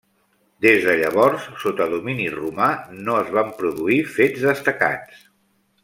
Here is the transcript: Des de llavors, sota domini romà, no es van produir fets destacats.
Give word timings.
Des 0.65 0.85
de 0.87 0.95
llavors, 1.01 1.45
sota 1.65 1.87
domini 1.91 2.25
romà, 2.37 2.71
no 3.05 3.19
es 3.27 3.31
van 3.39 3.55
produir 3.63 4.01
fets 4.19 4.49
destacats. 4.51 5.23